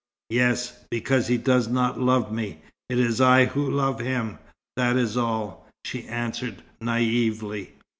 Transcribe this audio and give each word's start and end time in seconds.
"Yes, 0.31 0.79
because 0.89 1.27
he 1.27 1.37
does 1.37 1.67
not 1.67 1.99
love 1.99 2.31
me. 2.31 2.63
It 2.89 2.97
is 2.97 3.21
I 3.21 3.45
who 3.45 3.69
love 3.69 3.99
him, 3.99 4.39
that 4.75 4.97
is 4.97 5.15
all," 5.15 5.67
she 5.85 6.07
answered 6.07 6.63
naïvely. 6.81 7.69